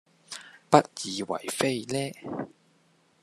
[0.67, 2.47] 不以爲非呢？